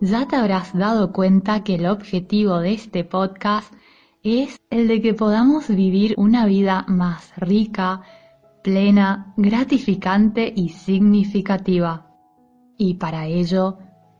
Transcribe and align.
ya 0.00 0.26
te 0.28 0.36
habrás 0.36 0.76
dado 0.76 1.12
cuenta 1.12 1.64
que 1.64 1.74
el 1.74 1.86
objetivo 1.86 2.58
de 2.58 2.74
este 2.74 3.04
podcast 3.04 3.72
es 4.22 4.60
el 4.70 4.88
de 4.88 5.00
que 5.00 5.14
podamos 5.14 5.68
vivir 5.68 6.14
una 6.16 6.46
vida 6.46 6.84
más 6.88 7.32
rica, 7.36 8.02
plena, 8.62 9.32
gratificante 9.36 10.52
y 10.54 10.70
significativa. 10.70 12.06
Y 12.76 12.94
para 12.94 13.26
ello, 13.26 13.78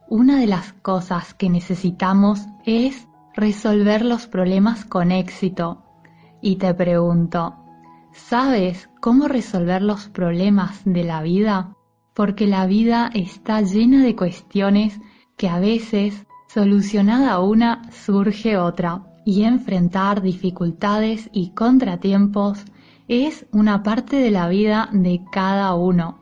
una 0.09 0.41
de 0.41 0.47
las 0.47 0.73
cosas 0.73 1.35
que 1.35 1.49
necesitamos 1.49 2.47
es 2.65 3.07
resolver 3.35 4.05
los 4.05 4.27
problemas 4.27 4.85
con 4.85 5.13
éxito. 5.13 5.85
Y 6.41 6.57
te 6.57 6.75
pregunto, 6.75 7.57
¿sabes 8.13 8.89
cómo 9.01 9.29
resolver 9.29 9.83
los 9.83 10.09
problemas 10.09 10.81
de 10.85 11.05
la 11.05 11.23
vida? 11.23 11.77
Porque 12.15 12.47
la 12.47 12.67
vida 12.67 13.11
está 13.15 13.61
llena 13.61 14.03
de 14.03 14.17
cuestiones 14.17 15.01
que 15.39 15.49
a 15.49 15.61
veces, 15.61 16.27
solucionada 16.49 17.39
una, 17.39 17.91
surge 17.93 18.59
otra. 18.59 19.05
Y 19.25 19.45
enfrentar 19.45 20.23
dificultades 20.23 21.29
y 21.33 21.51
contratiempos 21.51 22.65
es 23.09 23.47
una 23.53 23.83
parte 23.83 24.17
de 24.17 24.31
la 24.31 24.49
vida 24.49 24.89
de 24.93 25.23
cada 25.31 25.75
uno. 25.75 26.19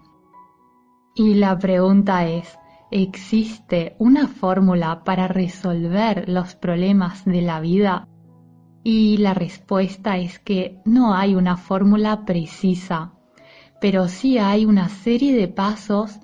Y 1.15 1.35
la 1.35 1.59
pregunta 1.59 2.27
es, 2.29 2.59
¿existe 2.91 3.97
una 3.99 4.29
fórmula 4.29 5.03
para 5.05 5.29
resolver 5.29 6.29
los 6.29 6.57
problemas 6.57 7.25
de 7.25 7.43
la 7.43 7.61
vida? 7.61 8.09
Y 8.83 9.17
la 9.17 9.35
respuesta 9.35 10.19
es 10.19 10.39
que 10.41 10.81
no 10.85 11.15
hay 11.15 11.35
una 11.35 11.57
fórmula 11.57 12.25
precisa, 12.25 13.13
pero 13.81 14.09
sí 14.09 14.39
hay 14.39 14.65
una 14.65 14.89
serie 14.89 15.35
de 15.35 15.49
pasos 15.49 16.21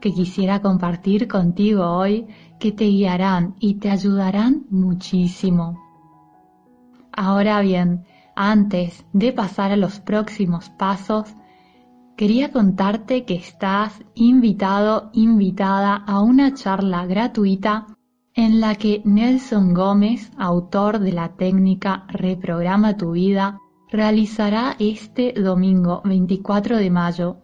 que 0.00 0.12
quisiera 0.12 0.60
compartir 0.60 1.28
contigo 1.28 1.84
hoy 1.84 2.26
que 2.58 2.72
te 2.72 2.84
guiarán 2.84 3.54
y 3.60 3.74
te 3.74 3.90
ayudarán 3.90 4.66
muchísimo. 4.70 5.78
Ahora 7.12 7.60
bien, 7.60 8.04
antes 8.36 9.04
de 9.12 9.32
pasar 9.32 9.72
a 9.72 9.76
los 9.76 10.00
próximos 10.00 10.70
pasos, 10.70 11.34
quería 12.16 12.52
contarte 12.52 13.24
que 13.24 13.34
estás 13.34 14.00
invitado, 14.14 15.10
invitada 15.12 15.96
a 15.96 16.20
una 16.20 16.54
charla 16.54 17.06
gratuita 17.06 17.86
en 18.34 18.60
la 18.60 18.76
que 18.76 19.02
Nelson 19.04 19.74
Gómez, 19.74 20.30
autor 20.38 21.00
de 21.00 21.12
la 21.12 21.30
técnica 21.30 22.04
Reprograma 22.08 22.96
tu 22.96 23.12
vida, 23.12 23.58
realizará 23.90 24.76
este 24.78 25.32
domingo 25.32 26.02
24 26.04 26.76
de 26.76 26.90
mayo 26.90 27.38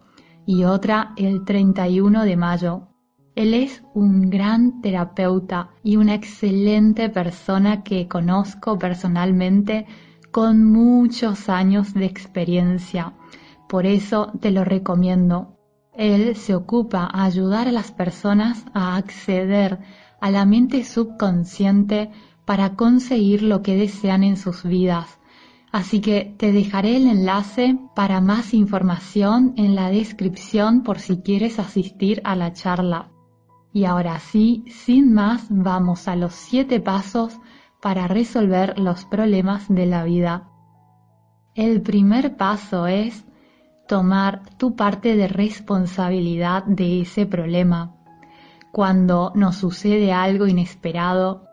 y 0.46 0.64
otra 0.64 1.12
el 1.16 1.44
31 1.44 2.24
de 2.24 2.36
mayo. 2.36 2.88
Él 3.34 3.54
es 3.54 3.82
un 3.94 4.30
gran 4.30 4.80
terapeuta 4.80 5.70
y 5.82 5.96
una 5.96 6.14
excelente 6.14 7.08
persona 7.08 7.82
que 7.82 8.06
conozco 8.06 8.78
personalmente 8.78 9.86
con 10.30 10.64
muchos 10.64 11.48
años 11.48 11.94
de 11.94 12.04
experiencia. 12.04 13.14
Por 13.68 13.86
eso 13.86 14.32
te 14.40 14.50
lo 14.50 14.64
recomiendo. 14.64 15.58
Él 15.92 16.36
se 16.36 16.54
ocupa 16.54 17.08
a 17.12 17.24
ayudar 17.24 17.68
a 17.68 17.72
las 17.72 17.92
personas 17.92 18.64
a 18.72 18.96
acceder 18.96 19.80
a 20.20 20.30
la 20.30 20.44
mente 20.44 20.84
subconsciente 20.84 22.10
para 22.44 22.76
conseguir 22.76 23.42
lo 23.42 23.62
que 23.62 23.76
desean 23.76 24.22
en 24.22 24.36
sus 24.36 24.64
vidas. 24.64 25.18
Así 25.74 26.00
que 26.00 26.36
te 26.38 26.52
dejaré 26.52 26.98
el 26.98 27.08
enlace 27.08 27.76
para 27.96 28.20
más 28.20 28.54
información 28.54 29.54
en 29.56 29.74
la 29.74 29.90
descripción 29.90 30.84
por 30.84 31.00
si 31.00 31.20
quieres 31.20 31.58
asistir 31.58 32.20
a 32.22 32.36
la 32.36 32.52
charla. 32.52 33.10
Y 33.72 33.84
ahora 33.84 34.20
sí, 34.20 34.62
sin 34.68 35.12
más, 35.12 35.46
vamos 35.50 36.06
a 36.06 36.14
los 36.14 36.32
siete 36.32 36.78
pasos 36.78 37.40
para 37.82 38.06
resolver 38.06 38.78
los 38.78 39.04
problemas 39.04 39.66
de 39.68 39.86
la 39.86 40.04
vida. 40.04 40.48
El 41.56 41.82
primer 41.82 42.36
paso 42.36 42.86
es 42.86 43.24
tomar 43.88 44.42
tu 44.56 44.76
parte 44.76 45.16
de 45.16 45.26
responsabilidad 45.26 46.62
de 46.66 47.00
ese 47.00 47.26
problema. 47.26 47.96
Cuando 48.70 49.32
nos 49.34 49.56
sucede 49.56 50.12
algo 50.12 50.46
inesperado, 50.46 51.48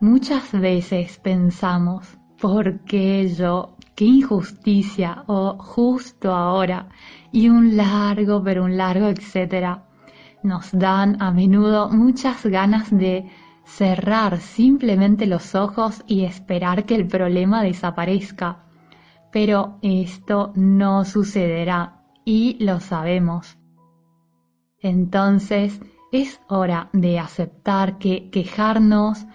muchas 0.00 0.50
veces 0.50 1.20
pensamos, 1.20 2.18
¿por 2.40 2.80
qué 2.80 3.28
yo? 3.28 3.76
¿Qué 3.94 4.06
injusticia? 4.06 5.24
O 5.26 5.58
justo 5.58 6.32
ahora. 6.32 6.88
Y 7.32 7.48
un 7.48 7.76
largo, 7.76 8.42
pero 8.42 8.64
un 8.64 8.76
largo, 8.76 9.08
etcétera. 9.08 9.84
Nos 10.42 10.72
dan 10.72 11.20
a 11.22 11.30
menudo 11.32 11.90
muchas 11.90 12.46
ganas 12.46 12.90
de 12.90 13.30
cerrar 13.64 14.38
simplemente 14.38 15.26
los 15.26 15.54
ojos 15.54 16.02
y 16.06 16.24
esperar 16.24 16.86
que 16.86 16.94
el 16.94 17.06
problema 17.06 17.62
desaparezca. 17.62 18.64
Pero 19.30 19.78
esto 19.82 20.52
no 20.56 21.04
sucederá 21.04 22.02
y 22.24 22.56
lo 22.64 22.80
sabemos. 22.80 23.58
Entonces, 24.80 25.80
es 26.10 26.40
hora 26.48 26.88
de 26.92 27.18
aceptar 27.18 27.98
que 27.98 28.30
quejarnos, 28.30 29.26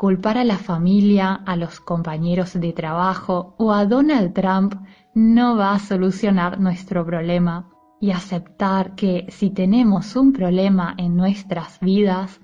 culpar 0.00 0.38
a 0.38 0.44
la 0.44 0.56
familia, 0.56 1.34
a 1.44 1.56
los 1.56 1.78
compañeros 1.78 2.58
de 2.58 2.72
trabajo 2.72 3.54
o 3.58 3.70
a 3.70 3.84
Donald 3.84 4.32
Trump 4.32 4.74
no 5.12 5.58
va 5.58 5.74
a 5.74 5.78
solucionar 5.78 6.58
nuestro 6.58 7.04
problema 7.04 7.68
y 8.00 8.10
aceptar 8.10 8.94
que 8.94 9.26
si 9.28 9.50
tenemos 9.50 10.16
un 10.16 10.32
problema 10.32 10.94
en 10.96 11.16
nuestras 11.16 11.78
vidas 11.80 12.40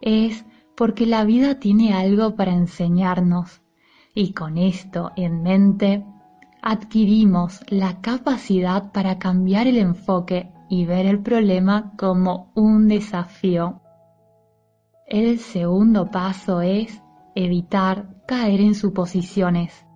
es 0.00 0.44
porque 0.76 1.06
la 1.06 1.24
vida 1.24 1.60
tiene 1.60 1.94
algo 1.94 2.34
para 2.34 2.52
enseñarnos 2.52 3.62
y 4.12 4.32
con 4.32 4.58
esto 4.58 5.12
en 5.14 5.44
mente 5.44 6.04
adquirimos 6.60 7.60
la 7.68 8.00
capacidad 8.00 8.90
para 8.90 9.20
cambiar 9.20 9.68
el 9.68 9.76
enfoque 9.76 10.50
y 10.68 10.86
ver 10.86 11.06
el 11.06 11.20
problema 11.20 11.92
como 11.96 12.50
un 12.56 12.88
desafío. 12.88 13.80
El 15.08 15.38
segundo 15.38 16.10
paso 16.10 16.62
es 16.62 17.00
evitar 17.36 18.24
caer 18.26 18.60
en 18.60 18.74
suposiciones. 18.74 19.86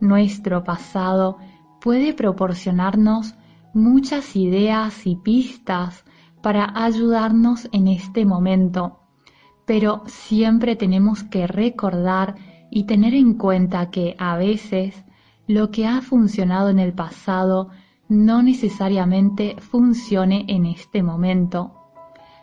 Nuestro 0.00 0.64
pasado 0.64 1.38
puede 1.80 2.14
proporcionarnos 2.14 3.36
muchas 3.72 4.34
ideas 4.34 5.06
y 5.06 5.14
pistas 5.14 6.04
para 6.42 6.72
ayudarnos 6.74 7.68
en 7.70 7.86
este 7.86 8.24
momento, 8.24 9.02
pero 9.66 10.02
siempre 10.06 10.74
tenemos 10.74 11.22
que 11.22 11.46
recordar 11.46 12.34
y 12.68 12.86
tener 12.86 13.14
en 13.14 13.34
cuenta 13.34 13.90
que 13.90 14.16
a 14.18 14.36
veces 14.36 15.04
lo 15.46 15.70
que 15.70 15.86
ha 15.86 16.00
funcionado 16.00 16.70
en 16.70 16.80
el 16.80 16.92
pasado 16.92 17.68
no 18.08 18.42
necesariamente 18.42 19.54
funcione 19.60 20.44
en 20.48 20.66
este 20.66 21.04
momento. 21.04 21.72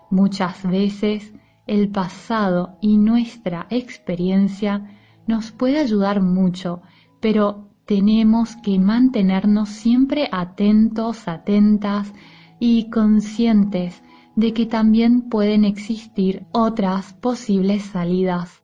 Muchas 0.10 0.66
veces 0.66 1.34
el 1.68 1.90
pasado 1.90 2.78
y 2.82 2.98
nuestra 2.98 3.68
experiencia 3.70 4.98
nos 5.28 5.52
puede 5.52 5.80
ayudar 5.80 6.22
mucho, 6.22 6.82
pero 7.22 7.70
tenemos 7.86 8.56
que 8.58 8.80
mantenernos 8.80 9.70
siempre 9.70 10.30
atentos, 10.32 11.28
atentas 11.28 12.14
y 12.60 12.90
conscientes 12.90 14.04
de 14.36 14.54
que 14.54 14.66
también 14.66 15.30
pueden 15.30 15.64
existir 15.64 16.46
otras 16.52 17.14
posibles 17.14 17.84
salidas. 17.84 18.64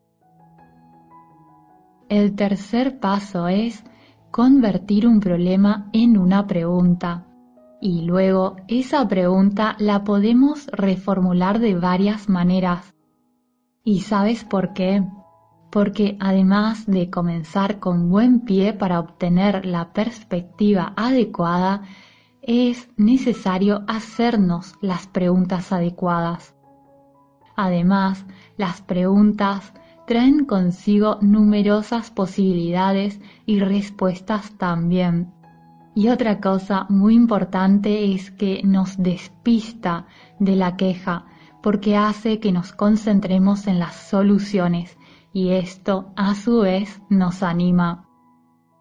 El 2.09 2.35
tercer 2.35 2.99
paso 2.99 3.47
es 3.47 3.83
convertir 4.31 5.07
un 5.07 5.19
problema 5.19 5.89
en 5.93 6.17
una 6.17 6.47
pregunta. 6.47 7.25
Y 7.81 8.01
luego 8.01 8.57
esa 8.67 9.07
pregunta 9.07 9.75
la 9.79 10.03
podemos 10.03 10.67
reformular 10.67 11.59
de 11.59 11.75
varias 11.75 12.27
maneras. 12.27 12.93
¿Y 13.89 14.01
sabes 14.01 14.43
por 14.43 14.73
qué? 14.73 15.03
Porque 15.71 16.15
además 16.19 16.85
de 16.85 17.09
comenzar 17.09 17.79
con 17.79 18.11
buen 18.11 18.41
pie 18.41 18.71
para 18.71 18.99
obtener 18.99 19.65
la 19.65 19.93
perspectiva 19.93 20.93
adecuada, 20.95 21.81
es 22.43 22.87
necesario 22.97 23.83
hacernos 23.87 24.75
las 24.79 25.07
preguntas 25.07 25.71
adecuadas. 25.71 26.53
Además, 27.55 28.27
las 28.57 28.83
preguntas 28.83 29.73
traen 30.05 30.45
consigo 30.45 31.17
numerosas 31.21 32.11
posibilidades 32.11 33.19
y 33.47 33.59
respuestas 33.59 34.51
también. 34.59 35.33
Y 35.95 36.09
otra 36.09 36.39
cosa 36.39 36.85
muy 36.89 37.15
importante 37.15 38.13
es 38.13 38.29
que 38.29 38.61
nos 38.63 39.01
despista 39.01 40.05
de 40.37 40.55
la 40.55 40.77
queja, 40.77 41.25
porque 41.61 41.97
hace 41.97 42.39
que 42.39 42.51
nos 42.51 42.71
concentremos 42.71 43.67
en 43.67 43.79
las 43.79 43.95
soluciones 43.95 44.97
y 45.33 45.49
esto 45.49 46.11
a 46.15 46.35
su 46.35 46.61
vez 46.61 47.01
nos 47.09 47.43
anima. 47.43 48.05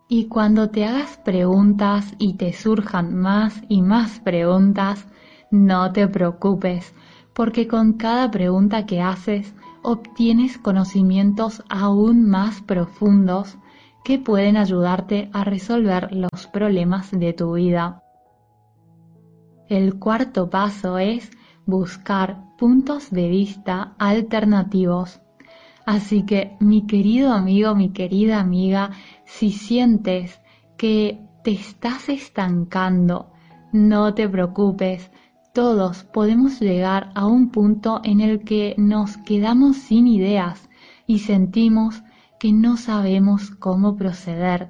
Y 0.09 0.27
cuando 0.29 0.71
te 0.71 0.87
hagas 0.87 1.19
preguntas 1.19 2.15
y 2.19 2.35
te 2.35 2.53
surjan 2.53 3.15
más 3.15 3.63
y 3.69 3.83
más 3.83 4.21
preguntas, 4.21 5.07
no 5.51 5.93
te 5.93 6.09
preocupes, 6.09 6.95
porque 7.35 7.69
con 7.69 7.95
cada 7.95 8.31
pregunta 8.31 8.87
que 8.87 9.03
haces 9.03 9.55
obtienes 9.83 10.59
conocimientos 10.59 11.63
aún 11.69 12.29
más 12.29 12.63
profundos 12.63 13.59
que 14.05 14.19
pueden 14.19 14.57
ayudarte 14.57 15.29
a 15.33 15.45
resolver 15.45 16.13
los 16.13 16.47
problemas 16.47 17.11
de 17.11 17.33
tu 17.35 17.55
vida. 17.55 18.03
El 19.69 19.99
cuarto 19.99 20.49
paso 20.49 20.99
es 20.99 21.31
buscar 21.69 22.57
puntos 22.57 23.13
de 23.13 23.29
vista 23.29 23.95
alternativos 23.99 25.21
Así 25.89 26.25
que 26.25 26.55
mi 26.61 26.87
querido 26.87 27.33
amigo, 27.33 27.75
mi 27.75 27.95
querida 27.95 28.41
amiga, 28.41 28.91
si 29.25 29.53
sientes 29.53 30.39
que 30.77 31.19
te 31.43 31.53
estás 31.53 32.11
estancando, 32.11 33.33
no 33.73 34.13
te 34.13 34.29
preocupes. 34.29 35.11
Todos 35.55 36.05
podemos 36.05 36.61
llegar 36.61 37.11
a 37.15 37.25
un 37.25 37.49
punto 37.49 38.03
en 38.05 38.21
el 38.21 38.45
que 38.45 38.75
nos 38.77 39.17
quedamos 39.17 39.79
sin 39.79 40.07
ideas 40.07 40.69
y 41.07 41.21
sentimos 41.21 42.03
que 42.39 42.53
no 42.53 42.77
sabemos 42.77 43.51
cómo 43.53 43.97
proceder 43.97 44.69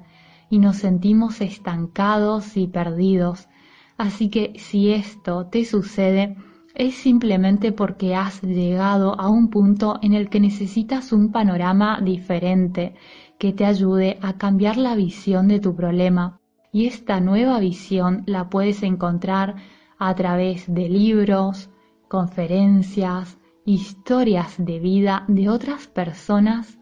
y 0.49 0.61
nos 0.61 0.77
sentimos 0.77 1.41
estancados 1.41 2.57
y 2.57 2.69
perdidos. 2.69 3.49
Así 3.97 4.29
que 4.31 4.53
si 4.57 4.93
esto 4.93 5.47
te 5.47 5.65
sucede, 5.65 6.37
es 6.79 6.95
simplemente 6.95 7.73
porque 7.73 8.15
has 8.15 8.41
llegado 8.41 9.21
a 9.21 9.29
un 9.29 9.51
punto 9.51 9.99
en 10.01 10.15
el 10.15 10.31
que 10.31 10.39
necesitas 10.39 11.13
un 11.13 11.33
panorama 11.33 12.01
diferente 12.01 12.95
que 13.37 13.53
te 13.53 13.65
ayude 13.65 14.19
a 14.23 14.35
cambiar 14.35 14.77
la 14.77 14.95
visión 14.95 15.49
de 15.49 15.59
tu 15.59 15.75
problema. 15.75 16.41
Y 16.73 16.87
esta 16.87 17.19
nueva 17.21 17.59
visión 17.59 18.23
la 18.27 18.49
puedes 18.49 18.85
encontrar 18.85 19.57
a 19.99 20.15
través 20.15 20.73
de 20.73 20.89
libros, 20.89 21.69
conferencias, 22.07 23.39
historias 23.65 24.55
de 24.59 24.79
vida 24.79 25.25
de 25.27 25.49
otras 25.49 25.89
personas 25.89 26.79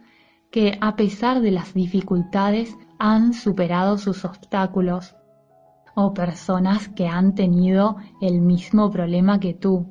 que 0.50 0.76
a 0.82 0.94
pesar 0.94 1.40
de 1.40 1.52
las 1.52 1.72
dificultades 1.72 2.76
han 2.98 3.32
superado 3.32 3.96
sus 3.96 4.26
obstáculos 4.26 5.16
o 5.96 6.12
personas 6.12 6.88
que 6.90 7.08
han 7.08 7.34
tenido 7.34 7.96
el 8.20 8.42
mismo 8.42 8.90
problema 8.90 9.40
que 9.40 9.54
tú. 9.54 9.86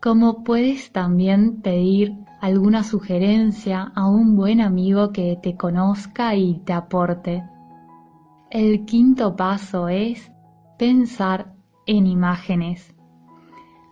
Como 0.00 0.44
puedes 0.44 0.92
también 0.92 1.60
pedir 1.62 2.14
alguna 2.40 2.84
sugerencia 2.84 3.92
a 3.94 4.08
un 4.08 4.36
buen 4.36 4.60
amigo 4.60 5.10
que 5.10 5.36
te 5.42 5.56
conozca 5.56 6.36
y 6.36 6.60
te 6.60 6.72
aporte. 6.72 7.42
El 8.50 8.84
quinto 8.86 9.34
paso 9.34 9.88
es 9.88 10.30
pensar 10.78 11.54
en 11.86 12.06
imágenes. 12.06 12.94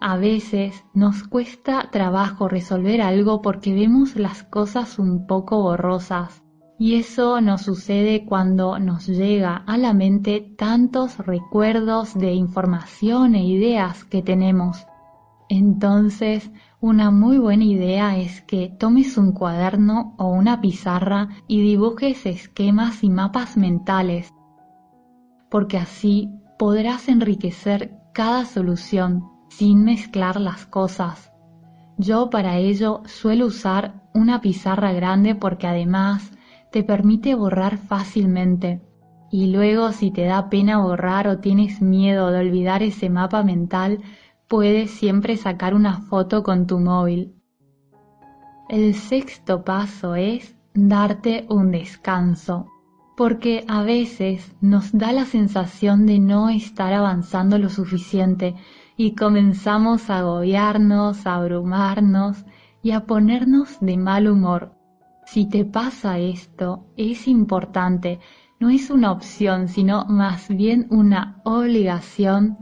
A 0.00 0.16
veces 0.16 0.84
nos 0.94 1.24
cuesta 1.24 1.90
trabajo 1.90 2.48
resolver 2.48 3.02
algo 3.02 3.42
porque 3.42 3.74
vemos 3.74 4.14
las 4.14 4.44
cosas 4.44 5.00
un 5.00 5.26
poco 5.26 5.60
borrosas 5.60 6.44
y 6.78 6.94
eso 6.94 7.40
nos 7.40 7.62
sucede 7.62 8.24
cuando 8.24 8.78
nos 8.78 9.06
llega 9.08 9.56
a 9.66 9.76
la 9.76 9.92
mente 9.92 10.40
tantos 10.56 11.18
recuerdos 11.18 12.14
de 12.14 12.32
información 12.34 13.34
e 13.34 13.44
ideas 13.44 14.04
que 14.04 14.22
tenemos. 14.22 14.86
Entonces, 15.48 16.52
una 16.80 17.10
muy 17.10 17.38
buena 17.38 17.64
idea 17.64 18.16
es 18.16 18.42
que 18.42 18.68
tomes 18.78 19.18
un 19.18 19.32
cuaderno 19.32 20.14
o 20.18 20.28
una 20.28 20.60
pizarra 20.60 21.30
y 21.48 21.62
dibujes 21.62 22.24
esquemas 22.26 23.02
y 23.02 23.10
mapas 23.10 23.56
mentales, 23.56 24.32
porque 25.50 25.78
así 25.78 26.30
podrás 26.58 27.08
enriquecer 27.08 27.98
cada 28.12 28.44
solución 28.44 29.24
sin 29.48 29.82
mezclar 29.82 30.40
las 30.40 30.66
cosas. 30.66 31.32
Yo 31.96 32.30
para 32.30 32.58
ello 32.58 33.02
suelo 33.06 33.46
usar 33.46 34.02
una 34.14 34.40
pizarra 34.40 34.92
grande 34.92 35.34
porque 35.34 35.66
además 35.66 36.30
te 36.70 36.82
permite 36.82 37.34
borrar 37.34 37.78
fácilmente. 37.78 38.80
Y 39.30 39.48
luego 39.48 39.92
si 39.92 40.10
te 40.10 40.24
da 40.24 40.48
pena 40.48 40.78
borrar 40.78 41.28
o 41.28 41.38
tienes 41.38 41.82
miedo 41.82 42.30
de 42.30 42.40
olvidar 42.40 42.82
ese 42.82 43.10
mapa 43.10 43.42
mental, 43.42 44.00
puedes 44.48 44.90
siempre 44.90 45.36
sacar 45.36 45.74
una 45.74 46.00
foto 46.00 46.42
con 46.42 46.66
tu 46.66 46.78
móvil. 46.78 47.34
El 48.68 48.94
sexto 48.94 49.64
paso 49.64 50.14
es 50.14 50.56
darte 50.74 51.46
un 51.48 51.70
descanso, 51.70 52.66
porque 53.16 53.64
a 53.68 53.82
veces 53.82 54.54
nos 54.60 54.92
da 54.92 55.12
la 55.12 55.24
sensación 55.24 56.06
de 56.06 56.18
no 56.18 56.48
estar 56.48 56.92
avanzando 56.92 57.58
lo 57.58 57.68
suficiente 57.68 58.54
y 58.96 59.14
comenzamos 59.14 60.10
a 60.10 60.18
agobiarnos, 60.18 61.26
a 61.26 61.36
abrumarnos 61.36 62.44
y 62.82 62.92
a 62.92 63.06
ponernos 63.06 63.78
de 63.80 63.96
mal 63.96 64.28
humor. 64.28 64.77
Si 65.30 65.44
te 65.44 65.66
pasa 65.66 66.18
esto, 66.18 66.86
es 66.96 67.28
importante, 67.28 68.18
no 68.60 68.70
es 68.70 68.88
una 68.88 69.12
opción, 69.12 69.68
sino 69.68 70.06
más 70.06 70.48
bien 70.48 70.86
una 70.88 71.42
obligación 71.44 72.56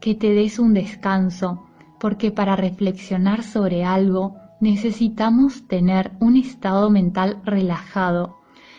que 0.00 0.14
te 0.14 0.32
des 0.32 0.60
un 0.60 0.74
descanso, 0.74 1.66
porque 1.98 2.30
para 2.30 2.54
reflexionar 2.54 3.42
sobre 3.42 3.84
algo 3.84 4.36
necesitamos 4.60 5.66
tener 5.66 6.12
un 6.20 6.36
estado 6.36 6.88
mental 6.88 7.40
relajado. 7.44 8.36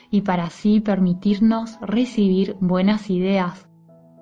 Y 0.09 0.21
para 0.21 0.45
así 0.45 0.79
permitirnos 0.79 1.77
recibir 1.81 2.55
buenas 2.61 3.09
ideas, 3.09 3.67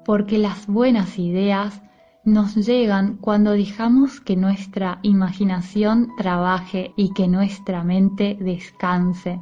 porque 0.06 0.40
las 0.40 0.66
buenas 0.66 1.20
ideas 1.20 1.84
nos 2.28 2.56
llegan 2.56 3.16
cuando 3.22 3.52
dejamos 3.54 4.20
que 4.20 4.36
nuestra 4.36 5.00
imaginación 5.02 6.10
trabaje 6.18 6.92
y 6.98 7.14
que 7.14 7.30
nuestra 7.30 7.86
mente 7.86 8.38
descanse. 8.38 9.40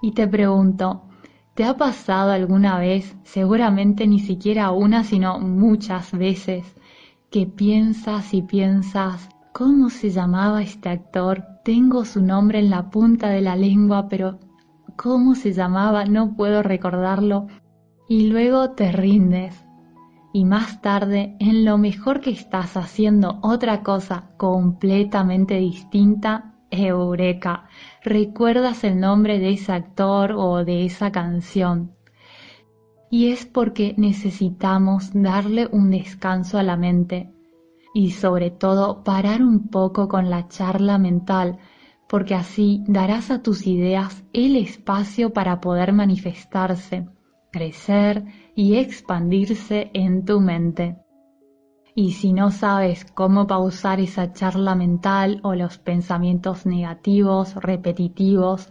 Y 0.00 0.12
te 0.12 0.28
pregunto, 0.28 1.02
¿te 1.54 1.64
ha 1.64 1.76
pasado 1.76 2.30
alguna 2.30 2.78
vez, 2.78 3.16
seguramente 3.24 4.06
ni 4.06 4.20
siquiera 4.20 4.70
una, 4.70 5.02
sino 5.02 5.40
muchas 5.40 6.12
veces, 6.12 6.72
que 7.32 7.46
piensas 7.46 8.32
y 8.32 8.42
piensas, 8.42 9.28
¿cómo 9.52 9.90
se 9.90 10.10
llamaba 10.10 10.62
este 10.62 10.90
actor? 10.90 11.44
Tengo 11.64 12.04
su 12.04 12.22
nombre 12.22 12.60
en 12.60 12.70
la 12.70 12.90
punta 12.90 13.28
de 13.30 13.40
la 13.40 13.56
lengua, 13.56 14.06
pero 14.08 14.38
¿cómo 14.94 15.34
se 15.34 15.52
llamaba? 15.52 16.04
No 16.04 16.36
puedo 16.36 16.62
recordarlo. 16.62 17.48
Y 18.08 18.28
luego 18.28 18.70
te 18.70 18.92
rindes 18.92 19.67
y 20.32 20.44
más 20.44 20.80
tarde, 20.82 21.36
en 21.40 21.64
lo 21.64 21.78
mejor 21.78 22.20
que 22.20 22.30
estás 22.30 22.76
haciendo 22.76 23.38
otra 23.42 23.82
cosa 23.82 24.30
completamente 24.36 25.56
distinta, 25.56 26.54
eureka, 26.70 27.68
recuerdas 28.02 28.84
el 28.84 29.00
nombre 29.00 29.38
de 29.38 29.50
ese 29.50 29.72
actor 29.72 30.32
o 30.32 30.64
de 30.64 30.84
esa 30.84 31.10
canción. 31.10 31.92
Y 33.10 33.32
es 33.32 33.46
porque 33.46 33.94
necesitamos 33.96 35.10
darle 35.14 35.66
un 35.72 35.90
descanso 35.90 36.58
a 36.58 36.62
la 36.62 36.76
mente 36.76 37.32
y 37.94 38.10
sobre 38.10 38.50
todo 38.50 39.02
parar 39.02 39.42
un 39.42 39.68
poco 39.68 40.08
con 40.08 40.28
la 40.28 40.48
charla 40.48 40.98
mental, 40.98 41.58
porque 42.06 42.34
así 42.34 42.84
darás 42.86 43.30
a 43.30 43.42
tus 43.42 43.66
ideas 43.66 44.24
el 44.32 44.56
espacio 44.56 45.32
para 45.32 45.60
poder 45.60 45.92
manifestarse, 45.92 47.08
crecer 47.50 48.26
y 48.58 48.74
expandirse 48.74 49.88
en 49.94 50.24
tu 50.24 50.40
mente. 50.40 50.96
Y 51.94 52.10
si 52.14 52.32
no 52.32 52.50
sabes 52.50 53.04
cómo 53.04 53.46
pausar 53.46 54.00
esa 54.00 54.32
charla 54.32 54.74
mental 54.74 55.38
o 55.44 55.54
los 55.54 55.78
pensamientos 55.78 56.66
negativos, 56.66 57.54
repetitivos, 57.54 58.68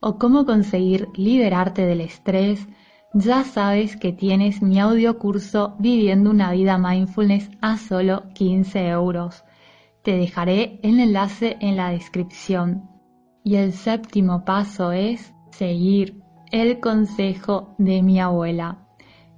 o 0.00 0.16
cómo 0.18 0.46
conseguir 0.46 1.08
liberarte 1.16 1.84
del 1.84 2.00
estrés, 2.00 2.66
ya 3.12 3.44
sabes 3.44 3.98
que 3.98 4.10
tienes 4.10 4.62
mi 4.62 4.80
audio 4.80 5.18
curso 5.18 5.76
Viviendo 5.80 6.30
una 6.30 6.52
vida 6.52 6.78
mindfulness 6.78 7.50
a 7.60 7.76
solo 7.76 8.30
15 8.32 8.88
euros. 8.88 9.44
Te 10.02 10.16
dejaré 10.16 10.80
el 10.82 10.98
enlace 10.98 11.58
en 11.60 11.76
la 11.76 11.90
descripción. 11.90 12.88
Y 13.44 13.56
el 13.56 13.74
séptimo 13.74 14.46
paso 14.46 14.92
es 14.92 15.34
seguir 15.50 16.22
el 16.50 16.80
consejo 16.80 17.74
de 17.76 18.02
mi 18.02 18.18
abuela. 18.18 18.85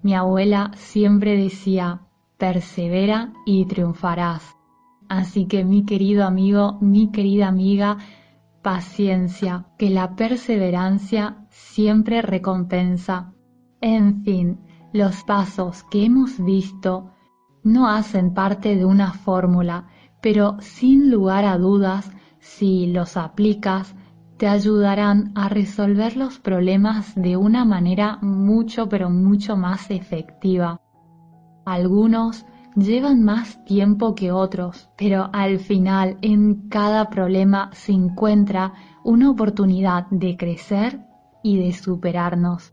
Mi 0.02 0.14
abuela 0.14 0.70
siempre 0.74 1.36
decía, 1.36 2.02
persevera 2.36 3.32
y 3.44 3.66
triunfarás. 3.66 4.56
Así 5.08 5.46
que 5.46 5.64
mi 5.64 5.84
querido 5.84 6.24
amigo, 6.24 6.78
mi 6.80 7.10
querida 7.10 7.48
amiga, 7.48 7.98
paciencia, 8.62 9.66
que 9.78 9.90
la 9.90 10.14
perseverancia 10.14 11.46
siempre 11.48 12.22
recompensa. 12.22 13.32
En 13.80 14.22
fin, 14.22 14.60
los 14.92 15.24
pasos 15.24 15.84
que 15.84 16.04
hemos 16.04 16.42
visto 16.44 17.12
no 17.62 17.88
hacen 17.88 18.34
parte 18.34 18.76
de 18.76 18.84
una 18.84 19.12
fórmula, 19.12 19.88
pero 20.20 20.56
sin 20.60 21.10
lugar 21.10 21.44
a 21.44 21.58
dudas, 21.58 22.10
si 22.38 22.86
los 22.86 23.16
aplicas, 23.16 23.94
te 24.38 24.46
ayudarán 24.46 25.32
a 25.34 25.48
resolver 25.48 26.16
los 26.16 26.38
problemas 26.38 27.14
de 27.16 27.36
una 27.36 27.64
manera 27.64 28.18
mucho 28.22 28.88
pero 28.88 29.10
mucho 29.10 29.56
más 29.56 29.90
efectiva. 29.90 30.80
Algunos 31.66 32.46
llevan 32.76 33.24
más 33.24 33.64
tiempo 33.64 34.14
que 34.14 34.30
otros, 34.30 34.88
pero 34.96 35.28
al 35.32 35.58
final 35.58 36.18
en 36.22 36.68
cada 36.68 37.10
problema 37.10 37.70
se 37.72 37.92
encuentra 37.92 38.72
una 39.02 39.28
oportunidad 39.28 40.06
de 40.10 40.36
crecer 40.36 41.00
y 41.42 41.58
de 41.58 41.72
superarnos. 41.72 42.72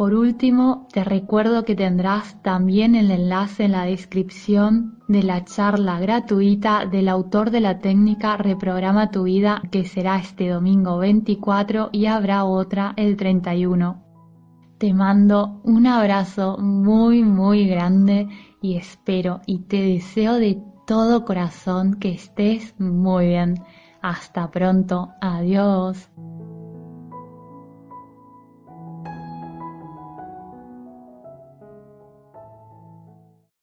Por 0.00 0.14
último, 0.14 0.88
te 0.90 1.04
recuerdo 1.04 1.66
que 1.66 1.76
tendrás 1.76 2.40
también 2.40 2.94
el 2.94 3.10
enlace 3.10 3.64
en 3.64 3.72
la 3.72 3.84
descripción 3.84 4.98
de 5.08 5.22
la 5.22 5.44
charla 5.44 6.00
gratuita 6.00 6.86
del 6.86 7.06
autor 7.06 7.50
de 7.50 7.60
la 7.60 7.80
técnica 7.80 8.38
Reprograma 8.38 9.10
tu 9.10 9.24
vida 9.24 9.60
que 9.70 9.84
será 9.84 10.16
este 10.16 10.48
domingo 10.48 10.96
24 10.96 11.90
y 11.92 12.06
habrá 12.06 12.46
otra 12.46 12.94
el 12.96 13.18
31. 13.18 14.02
Te 14.78 14.94
mando 14.94 15.60
un 15.64 15.86
abrazo 15.86 16.56
muy 16.56 17.22
muy 17.22 17.68
grande 17.68 18.26
y 18.62 18.76
espero 18.78 19.42
y 19.44 19.64
te 19.64 19.82
deseo 19.82 20.36
de 20.36 20.62
todo 20.86 21.26
corazón 21.26 21.96
que 22.00 22.12
estés 22.12 22.74
muy 22.80 23.26
bien. 23.26 23.62
Hasta 24.00 24.50
pronto. 24.50 25.10
Adiós. 25.20 26.08